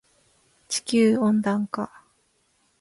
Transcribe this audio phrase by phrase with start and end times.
[0.67, 2.05] 地球温暖化